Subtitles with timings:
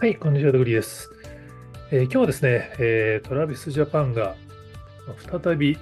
[0.00, 1.10] はい、こんにちは、ドグリーです。
[1.90, 4.36] えー、今日はですね、えー、トラビスジャパンが
[5.28, 5.76] 再び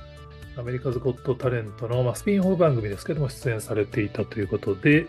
[0.56, 5.06] アメリカズ・ゴット・タレントの、まあ、スピンオフ番組ですけども出演されていたということで、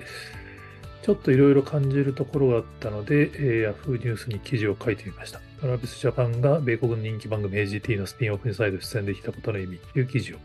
[1.03, 5.39] ちょっといろいろ感じるところがあったので、えー、Yahoo ニュースに記事を書いてみました。
[5.61, 10.37] トラビスジャパンが米国の人気番組 AGT のスピンオフに再度出演できたことの意味という記事を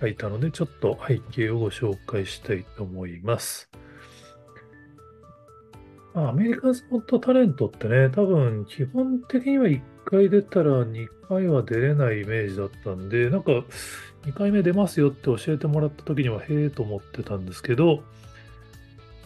[0.00, 3.68] 書いたので、ちょっと背景をご紹介したいと思います。
[6.16, 13.52] まあアメリカズ・ゴット・タレントってね、多分基本的には1回出たら2回は出れないイメージだったんで、なんか
[14.24, 18.02] 2回目出ますよって教えてもらった時にはへえと思ってたんですけど、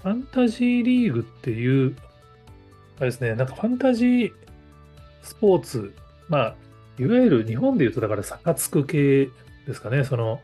[0.02, 1.94] ファンタジーリーグっていう、
[2.98, 4.32] あれですね、なんかファンタジー
[5.22, 5.94] スポーツ、
[6.28, 6.54] まあ、
[6.98, 9.28] いわゆる日本で言うとだからサカツク系
[9.66, 10.40] ですかね、その、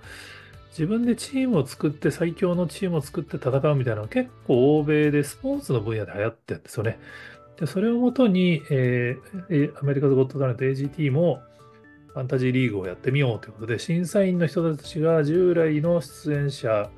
[0.70, 6.98] 自分でチームを作って最強のチームを作って戦うみたいなのは結構欧米でスポーツの分野で流行ってるんですよね。
[7.58, 11.40] で、それをもとに、えー、アメリカズ・ゴット・タレント AGT も
[12.12, 16.90] ファンタジーリーグをやってみようということで、審査員の人たちが従来の出演者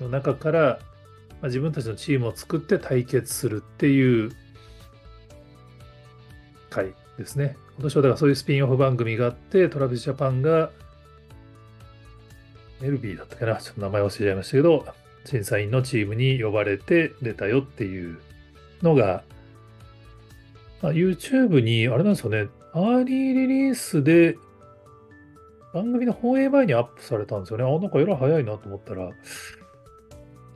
[0.00, 0.78] の中から、
[1.40, 4.32] ま、自分たちのチームを作って対決するっていう
[6.70, 7.56] 回ですね。
[7.76, 10.70] 今年はだからそういうスピンオフ番組があって、トラビスジャパンが
[12.82, 14.86] エルビーだったかな、ちょっと名前忘れちゃいましたけど、
[15.24, 18.18] 審査員のチームに呼ばれて出たよっていう
[18.82, 19.22] のが、
[20.82, 24.36] まあ、YouTube に、あれなんですよね、 early release で
[25.72, 27.64] 番組の放映前にアップされたんですよね。
[27.64, 29.10] あ、なんかえらい早いなと思ったら、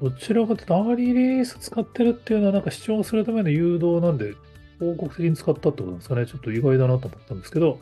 [0.03, 4.35] どちらかというと、 early release 使ってるっていうのは、なんか視聴するための誘導なんで、
[4.79, 6.27] 報告的に使ったってことなんですかね。
[6.27, 7.81] ちょっと意外だなと思ったんですけど、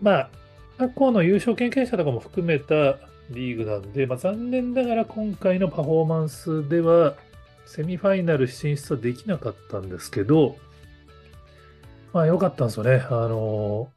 [0.00, 0.30] まあ、
[0.78, 2.98] 過去の優勝経験者とかも含めた
[3.30, 7.14] リーグなんで、まあ、残念ながら今回のパフォーマンスでは、
[7.66, 10.56] セミファイナル進出はできなかったんですけど、
[12.12, 13.04] まあ良かったんですよね。
[13.08, 13.90] あの、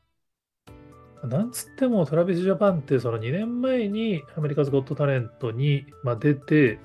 [1.24, 5.86] なんつってもトラビスジャパンってその2年前にアメリカズ・ゴット・タレントに、
[6.20, 6.80] 出て、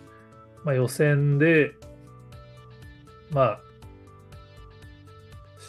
[0.65, 1.73] まあ、予選で、
[3.31, 3.61] まあ、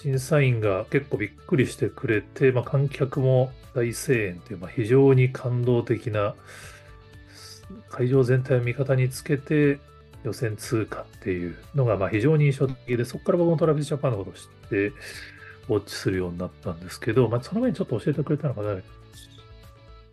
[0.01, 6.35] 審査員が結構びっくりしてくれて、まあ、観客も大声援という、まあ、非常に感動的な
[7.89, 9.79] 会場全体を味方につけて
[10.23, 14.87] 予選通過っていうのがまあ非常に印象的で、そこから僕もトラビスジャパンのことを知って、
[15.69, 18.75] ウォッチするようになったんですけど、まあ、その前にちょっと教えてくれたのかな。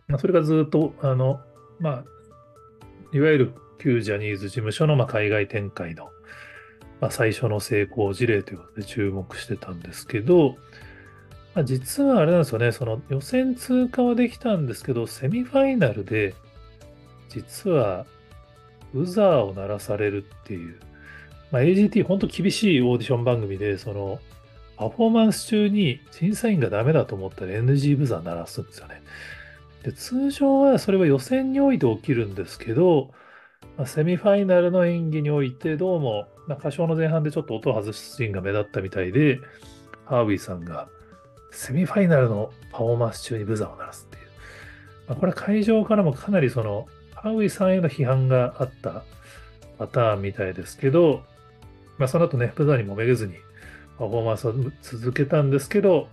[0.08, 1.40] まあ、それがずっと、あの、
[1.78, 2.04] まあ、
[3.12, 6.10] いわゆる旧ジャニーズ事務所のまあ海外展開の、
[7.00, 10.56] まあ、最初の成功事例ということで注目してたんですけど、
[11.54, 16.34] まあ、実はあれなんですよね、その予選通過はできたんですけど、セミファイナルで、
[17.28, 18.06] 実は、
[18.92, 20.76] ブザーを鳴らされるっていう、
[21.50, 24.20] まあ、AGT、本当厳しいオーディション番組で、その、
[24.80, 29.02] パフォーマンス中に審査員がダメだと思ったら NG ブザー鳴らすんですよね。
[29.82, 33.10] で通常はそれは予選において起きるんですけど、
[33.76, 39.38] まあ、セミファイナルの演技においてどうも、まあ、歌唱の前半でちょっと音を外すシーンが目立ったみたいで、
[40.06, 40.88] ハーウィーさんが
[41.52, 44.22] セミファイナルのパフォーマンス中にブザーを鳴らすっていう。
[45.08, 49.04] まあ、これは会場からもかなりその、ハウイさんへの批判があった
[49.78, 51.22] パターンみたいですけど、
[51.98, 53.34] まあ、その後ね、ブザーにもめげずに
[53.98, 56.08] パフォーマンスを続けたんですけど、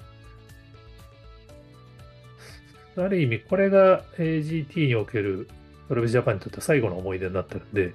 [2.97, 5.47] ある意味、これが AGT における
[5.87, 7.93] トラビジャパンにとって最後の思い出になってるんで、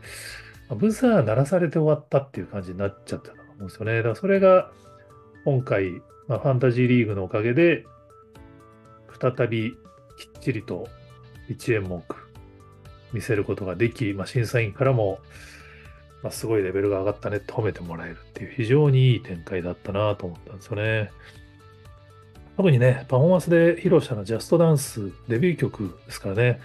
[0.71, 3.97] ブザー鳴らされて終わったっていう感じになっちゃったと思うんですよね。
[3.97, 4.71] だからそれが
[5.45, 6.01] 今回、
[6.33, 7.85] まあ、ファンタジーリーグのおかげで、
[9.21, 9.77] 再び
[10.17, 10.89] きっちりと
[11.51, 12.03] 一演目
[13.13, 15.19] 見せることができ、まあ、審査員からも、
[16.23, 21.11] まあ、すごいレベルが上がったねって褒めてもらえるっていう非常にいい展開だったなと思ったんですよね。
[22.57, 26.61] 特にね、パフォーマンスで披露したのはジャストダンスデビュー曲ですからね。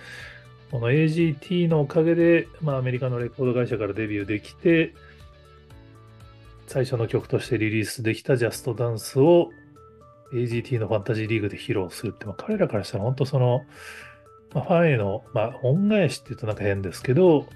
[0.71, 4.93] この AGT のおかげで、まあ、アメリカのレコード会社からデビューできて、
[6.67, 9.51] 最初の曲としてリリースできたジャストダンスを
[10.33, 13.65] AGT のファンタジーリーグで披露するって、まあ、彼らからしたら本当その、
[14.53, 17.47] まあ、ファンへの、まあ、恩返しって言うとなんか変ですけど、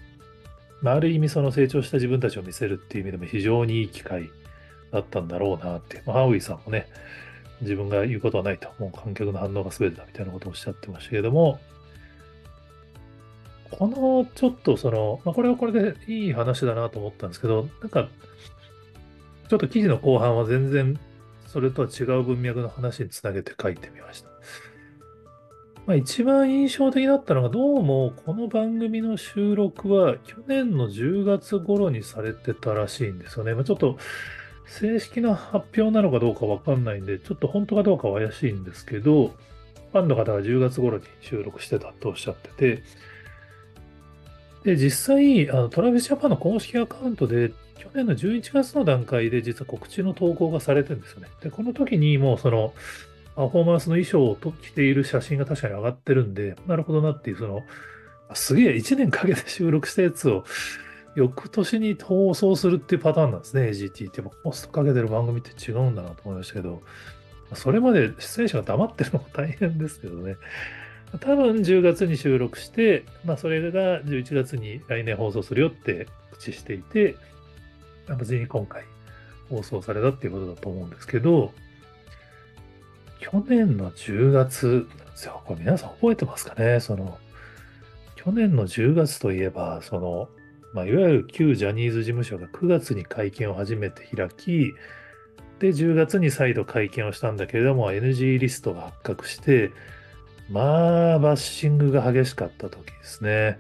[0.82, 4.30] まあ、ある意味その成長した自分たちを見せるっていう意味でも非常にいい機会
[4.92, 6.88] だったんだろうなって、まあ、ハウイさんもね、
[7.62, 11.60] 自分が言うことはないと、もう観客の反応が全てだみたいなことをおっしゃってましたけども、
[13.72, 18.10] このちょっとその、まあ、これはこれでいい話だなと思ったんですけど、なんか
[19.48, 21.00] ちょっと記事の後半は全然
[21.52, 24.30] それとは違う文脈の話につなげて書いてみました。
[25.86, 33.54] まあ、一番印象的だったのが、どうもこの番組の収録は去年の10月頃にされてたらしいんですよね。
[33.54, 33.98] まあ、ちょっと
[34.66, 39.36] 正式な発表なのかどうかわかんないんで、ちょっと本当かどうかは怪しいんですけど、
[39.92, 42.84] ファンの方が10月頃に収録してたとおっしゃってて、
[44.64, 51.28] で、実際、あのトラビスジャパンの公式アカウントで、去年の11月の段階で実は告知の投稿がされてるんですよね。
[51.42, 52.74] で、この時にもうその、
[53.36, 57.64] パフォーマンスの衣装を着ている写真が確かに上がってるんで、なるほどなっていう、その、
[58.34, 60.44] すげえ1年かけて収録したやつを
[61.16, 64.22] 翌年に放送するっていうパターンなんですね、AGT って。
[64.22, 66.82] コストかけてる番組って違うんだなと思いましたけど、
[67.54, 70.38] それまで出演者が黙ってるのも大変ですけどね。
[71.20, 77.16] 多分10月に収録して、まあ、それが11月に来年放送するよって口していて、
[78.08, 78.84] 無事に今回
[79.50, 81.54] 放送されたっていうことだと思うんですけど、
[83.20, 85.42] 去年の10月なんですよ。
[85.46, 86.80] これ皆さん覚えてますかね？
[86.80, 87.20] その、
[88.16, 90.30] 去年の10月といえば、その、
[90.74, 94.74] まあ、いわゆる旧ジャニーズ事務所が9月に会見を初めて開き、
[95.60, 99.72] で、10月に再度会見をしたんだけれども、NG リストが発覚して、
[100.52, 103.58] まあ、バッシングが激しかった時ですね。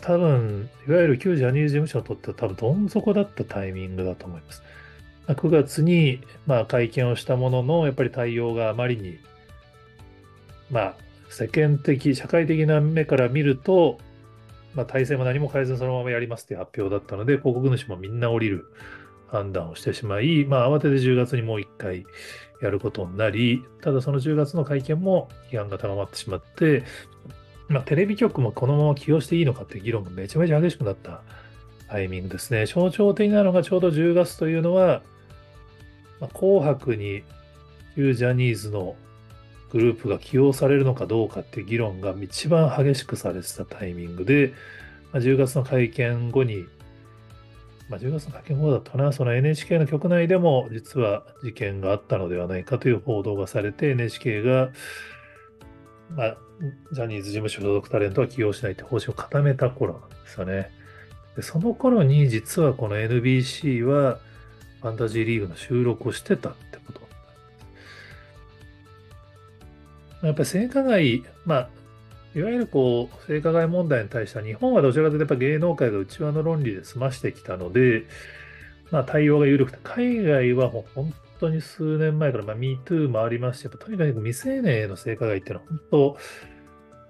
[0.00, 4.62] 多分、いわゆる旧ジャニーズ事務所にとっては多分どん底だったタイミングだと思います。
[5.28, 9.18] 9月に、まあ、会見をしたものの、やっぱり対応があまりに、
[10.70, 10.96] まあ、
[11.28, 13.98] 世間的、社会的な目から見ると、
[14.74, 18.64] まあ、体制も何も変えずそのままやりますっていう発表だったので、広告主もみんな降りる
[19.28, 22.06] 判断をしてしまい、まあ、慌てて10月にもう1回
[22.62, 26.84] やることになり、ただその10月の会見も批判が高まってしまって、
[27.68, 31.22] まあ、テレビ局もこのまま起用していいのかっていう議論がめちゃめちゃ激しくなった
[31.88, 32.66] タイミングですね。
[32.66, 35.02] 象徴的なのがちょうど10月というのは、
[36.20, 37.22] まあ、紅白に
[37.96, 38.96] 旧ジャニーズの
[39.72, 44.52] グループが起用されるのかどうかっていう議論が一番激しくされてたタイミングで、
[45.12, 46.66] まあ、10月の会見後に、
[47.92, 54.70] まあ、10月の会見後だったな、その NHK の局内でも実は事件があったのではないかという報道がされて、NHK が、
[56.16, 56.36] まあ、
[56.92, 60.70] ジャニーズ事務所所属タレントは起用しないって方針を固めた頃なんですよね。
[61.36, 64.20] でその頃に実はこの NBC は
[64.80, 66.92] ファンタジーリーグの収録をしてたってこ
[70.20, 71.68] とやっぱり性加害、まあ、
[72.34, 78.04] いわゆるこう、性加害問題に対しては、日本はどちらかというとやっぱ芸能界が内輪の論理で済ましてきたので、
[78.90, 86.16] まあ、対応が緩くて、海外はもう本当に数年前から、まあ、MeToo もありますし、やっぱとにかく未成年への性加害っていうのは本当、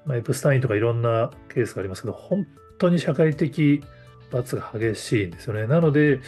[0.06, 2.46] まあ、エプスタインとかいろんなケースがありますけど、本
[2.78, 3.82] 当に社会的
[4.32, 5.66] 罰が激しいんですよね。
[5.66, 6.20] なので、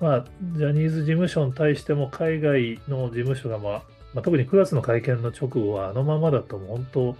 [0.00, 0.24] まあ、
[0.56, 3.72] ジャニーズ事務所に対しても海外の事務所が、まあ、
[4.14, 7.16] まあ、特に9月の会見の直後はあのままだと本当、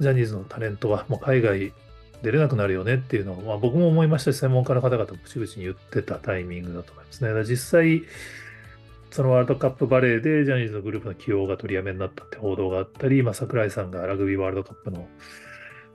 [0.00, 1.72] ジャニーズのタレントはもう海外
[2.22, 7.44] 出れなくなるよねっていうのを、まあ、僕も思いましたし、専門家の方々も口々に言ってたタイミングだと思いますね。
[7.44, 8.02] 実際、
[9.10, 15.06] そのワールドカップバレーでジャニーズのグループの起用が取りやめになったって報道があったり、まあ、桜井さんがラグビーワールドカップの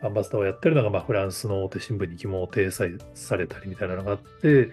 [0.01, 4.71] アンバサダーをやってるのが、まあ、フランスの大手新聞に疑問を呈載されたりみたいなのがあって、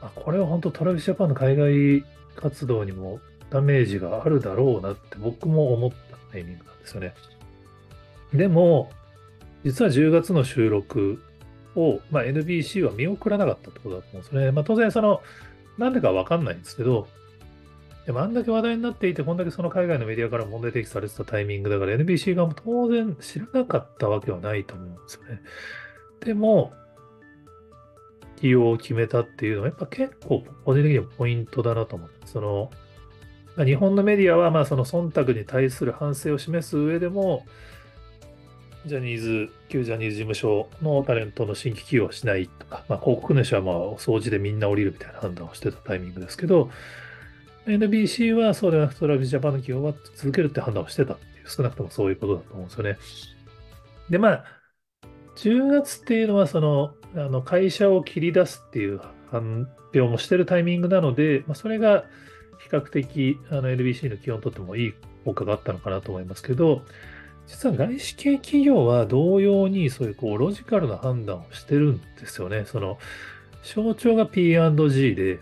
[0.00, 2.04] あ、これは本当トラビスジャパンの海外
[2.36, 3.20] 活動にも
[3.50, 7.14] ダメージがあるだろうなって僕も思ったタイミングなんですよね。
[8.34, 8.90] でも、
[9.64, 11.22] 実は10月の収録
[11.74, 14.50] を、まあ、NBC は見送らなかったってことだと思うんですね。
[14.52, 15.20] まあ、当然、その、
[15.78, 17.08] なんでかわかんないんですけど、
[18.06, 25.40] でもあんだけ話題になっていて、こんだけその海外のメディアから問題提起されてたタイミングだから、NBC 側も当然知らなかったわけはないと思うんですよね。
[26.24, 26.72] でも、
[28.40, 32.70] 起用を決めたっていうのは、やっぱ結構個人的にはポイントだなと思って、その、
[33.64, 37.44] 日本のメディアは、まあ、その忖度に対する反省を示す上でも、
[38.86, 46.70] ジャニーズ、旧ジャニーズ事務所のタレントの新規起用はしないとか、まあ、広告主はまあお掃除でみんな降りるみたいな判断をしてたタイミングですけど、
[47.66, 52.98] NBC はそうではなくトラビジャパンの起用は続けるって判断をしてたっていう、少なくともそういうことだと思うんですよね。
[54.08, 54.44] で、まあ、
[55.36, 58.98] 10月っていうのは、その、あの会社を切り出すっていう
[59.30, 59.44] 発
[59.94, 62.04] 表もしてるタイミングなので、まあ、それが
[62.60, 64.94] 比較的あの NBC の基本にとってもいい
[65.24, 66.82] 効果があったのかなと思いますけど、
[67.50, 72.64] 実は外資系企業は同様にそういうこうロジカルな判断をしてるんですよね。
[72.64, 72.96] その
[73.62, 75.40] 象徴が P&G で、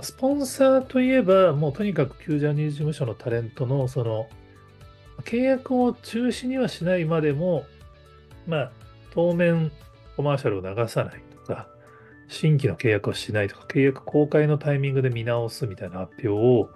[0.00, 4.28] スポンサーといえば、もうとにかく旧ジャニーズ事務所のタレントのその
[5.22, 7.64] 契約を中止にはしないまでも、
[8.46, 8.72] まあ、
[9.12, 9.72] 当面
[10.16, 11.68] コマーシャルを流さないとか、
[12.28, 16.70] 新規の契約をしないとか、契約公開のタイミングで見直すみたいな発表を、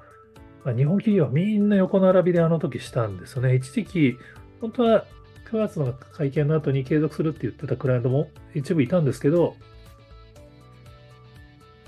[0.64, 3.56] 日本企業はみんな横並びであの時したんですね。
[3.56, 4.16] 一時期、
[4.60, 5.04] 本当は
[5.50, 9.56] 9月の会見の後に継続するって言ってたクライアントも一部いたんですけど、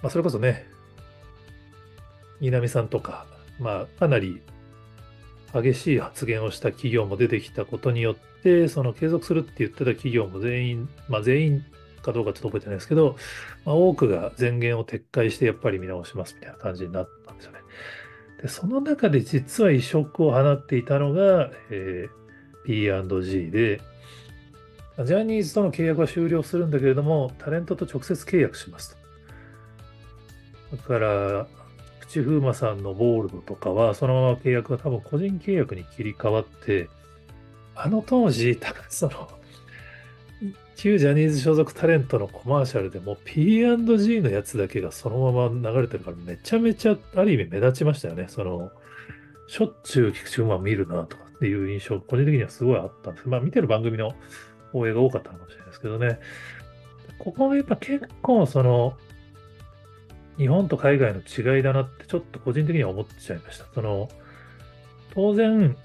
[0.03, 0.67] まあ、それこそね、
[2.41, 3.27] 南さんとか、
[3.61, 4.43] まあ、かなり
[5.55, 11.65] 激しい発言をした企業も出てきたことによって、その継続するって言ってた企業も全員、まあ、全員
[12.03, 13.17] かどうかちょっと覚えてないですけど、
[13.65, 17.24] まあ、多くが前言を撤回してやっぱり見直しますみたいな感じになったん
[18.45, 18.49] で。
[18.49, 23.81] その中で実は移植を放っていたのが、えー、P&G で、
[25.05, 28.97] ジャニーズとの契約は終了するんだけれども、タレントと直接契約します
[30.71, 30.77] と。
[30.77, 31.47] だから、
[32.01, 36.89] 口風磨さんのボールドとかは、そのまま契約が多分個人契約に切り替わって、
[37.75, 39.31] あの当時、多分その、
[40.77, 48.27] 旧ジャニーズ所属タレントのコマーシャルでも P&G のやつだけがそのまま流れてるからめちゃめちゃある意味目立ちましたよね。
[48.29, 48.71] その、
[49.47, 53.29] しょっちゅう菊池馬見るなとかっていう印象、個人的にはすごいあったんです。
[53.29, 54.15] まあ見てる番組の
[54.73, 56.19] 放映が多かったのかもしれないですけどね。
[57.19, 58.97] ここがやっぱ結構その、
[60.37, 63.67] 日本と海外の違いだなってちょっと個人的には思っちゃいました。
[63.73, 64.09] その、
[65.15, 65.77] 当然、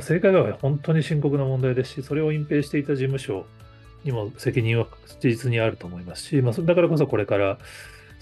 [0.00, 3.46] 正解は本当に深刻な問題ですし、それを隠蔽していた事務所
[4.04, 4.86] にも責任は
[5.20, 7.58] 事実にあると思いますし、まあ、だからこそこれから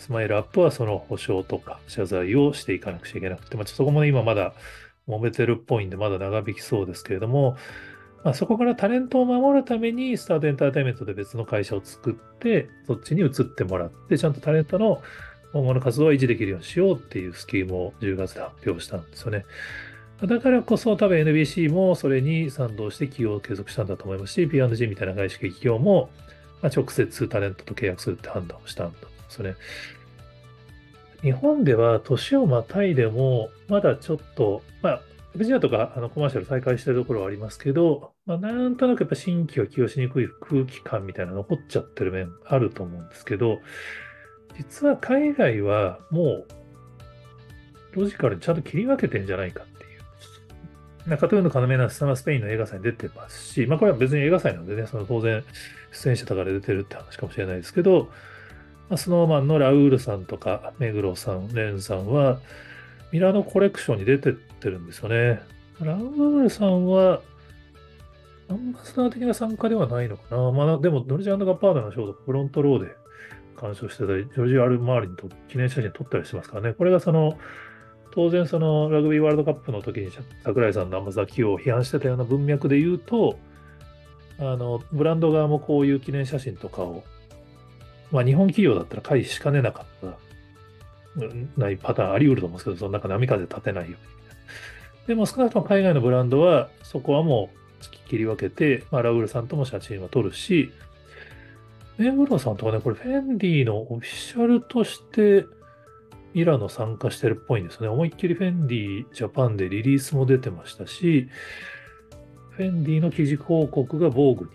[0.03, 4.53] スマイルアップはその保証とか謝罪をしていかなくちゃいけなくて、まあ、そこも、今まだ
[5.09, 7.57] 揉めてるっぽいんで、まだ長引きそうですけれども、
[8.25, 15.03] まあ、そこからタレントを守るために、スタートエンターテインメントで別の会社を作って、そっちに移ってもらって、ちゃんとタレントの
[15.53, 19.45] 今後の活動を維持できるようにしようっていうスキームを10月で発表したんですよね。
[20.27, 26.11] だからこそ多分 NBC もそれに賛同して起用を継続したんだと思いますし、P&G みたいな外資系企業も、
[26.63, 29.55] ま直接タレントと契約するって判断をしたんだと思うんですね。
[31.23, 35.01] 日本では年をまたいでも、まだちょっと、まあ、
[35.37, 43.61] フジアとかあのコマーシャル再開してるところはありますけど、まあ、なんとなくやっぱ新規は起用しにくい空気感みたいな残っちゃってる面あると思うんですけど、
[44.57, 46.47] 実は海外はもう
[47.93, 49.65] ロジカルにちゃんと切り分けてんじゃないか
[51.07, 55.43] 中トゥーンの要なスタマスペインの映画祭に出てますし、まあこれは別に映画祭なんでね、その当然
[55.93, 58.09] 出演者とかで出てるって話かもしれないですけど、
[58.89, 62.39] まあ、スノーマンのラウールさんとか、目黒さん、レンさんは、
[63.11, 65.41] ミラノコレクションに出てってるんですよね。
[65.81, 67.21] ラウールさんは、
[68.51, 70.51] アンバサダー的な参加ではないのかな。
[70.53, 72.95] まあ、でも、ドルジャンガッパーダのショーとフロントローで
[73.57, 76.75] 鑑賞してたり、ジョージ・アル・マーリンと記念写真撮ったりしてますからね。
[76.75, 77.39] これがその、
[78.15, 80.11] 当然そのラグビーワールドカップの時に
[80.45, 83.39] 櫻井さんの甘崎を批判してたような文脈で言うと、
[84.39, 87.05] あの、ブランド側もこういう記念写真とかを、
[88.11, 90.19] まあ日本企業だったら回避しかねなかった
[91.57, 93.97] ないパターンあり得ると思うんですけど、その中波風立てないように。
[95.07, 97.63] でも少なくとも海外のブランドはそこはもう
[98.09, 100.71] 切り分けて、まあ、ラウールさんとも写真は撮るし、
[101.99, 105.45] 目黒さんとかね、これフェンディのオフィシャルとして
[106.35, 107.89] ミラノ参加してるっぽいんですね。
[107.89, 111.29] 思いっきりフェンディジャパンでリリースも出てましたし、
[112.51, 114.51] フェンディの記事広告が防具に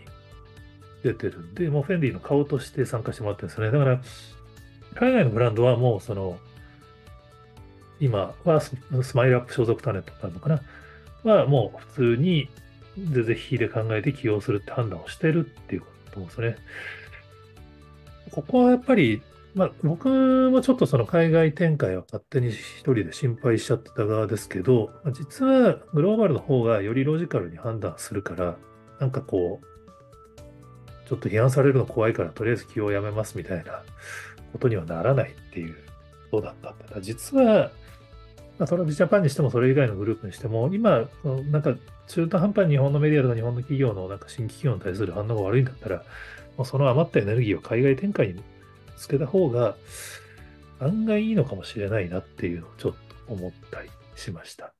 [1.03, 3.77] 出てるんで、もうフェンディの顔として参加してもらってるんですよね。
[3.77, 4.01] だから、
[4.95, 6.39] 海外のブランドはもうその、
[7.99, 8.71] 今はス
[9.15, 10.61] マイルアップ所属タレントなのかな？
[11.23, 12.47] はもう普通に
[12.95, 16.57] 全然引で考えて起用するって判断をしてるっていうことだと思うんですね。
[18.29, 19.21] ここはやっぱり
[19.57, 20.07] まあ、僕
[20.51, 28.55] もちょっとその海外展開は勝手に一人で心配しちゃってた側ですけど、実はグローバルの方がよりロジカルに判断するから、
[28.99, 33.81] なんかこう、ちょっと批判されるの怖いから、とりあえず起用をやめますみたいな
[34.51, 35.75] ことにはならないっていう
[36.29, 37.01] ことだったんだ。
[37.01, 37.71] 実は、
[38.59, 41.09] まあ、トラビジャパンにしてもそれ以外のグループにしても、今、
[41.49, 41.75] なんか
[42.07, 46.03] 中途半端に日本のメディアとか日本の企業のなんか新規企業に対する反応が悪いんだったら、
[46.57, 48.43] もうその余ったエネルギーを海外展開に
[48.97, 49.75] つけた方が
[50.79, 52.93] 案外いいのかもしれないなっていうのをちょっ
[53.25, 54.73] と思ったりしました。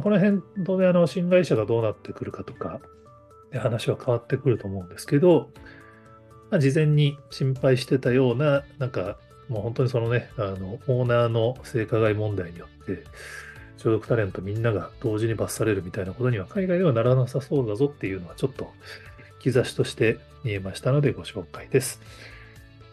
[0.00, 2.80] この辺、当然あの新会社がどうなってくるかとか、
[3.52, 5.50] 話は変わってくると思うんですけど、
[6.50, 13.04] まあ、事前に心配してたような、なんかもう本当にそのね、あのオーナーの性加害問題によって、
[13.76, 18.72] 所属タレントみんなが同時に罰されるみたいなことには海外ではならなさそうだぞっていうのはちょっと
[19.40, 22.00] 兆しとして見えましたのでご紹介です。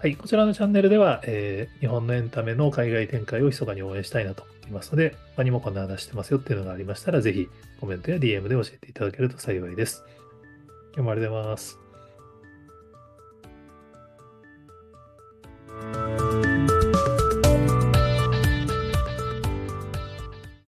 [0.01, 7.47] はい、こちらのチャンネルでは、えー、日本のエンタメの海外展開を密かに応援したいなと思いますので、他にもこんな話してますよっていうのがありましたら、ぜひ
[7.79, 10.03] コメントや DM で教えていただけると幸いです。
[10.95, 11.80] 今日もありがとうございます。